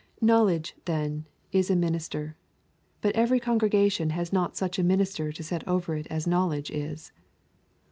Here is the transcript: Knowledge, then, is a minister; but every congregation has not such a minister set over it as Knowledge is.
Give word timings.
Knowledge, 0.19 0.75
then, 0.85 1.27
is 1.51 1.69
a 1.69 1.75
minister; 1.75 2.35
but 3.01 3.15
every 3.15 3.39
congregation 3.39 4.09
has 4.09 4.33
not 4.33 4.57
such 4.57 4.79
a 4.79 4.83
minister 4.83 5.31
set 5.31 5.67
over 5.67 5.95
it 5.95 6.07
as 6.09 6.25
Knowledge 6.25 6.71
is. 6.71 7.11